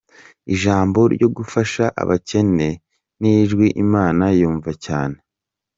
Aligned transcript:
Ijambo 0.53 0.99
ryo 1.13 1.27
gufasha 1.37 1.85
abakene, 2.01 2.69
n’ijwi 3.21 3.67
Imana 3.83 4.23
yumva 4.39 4.71
cyane. 4.85 5.17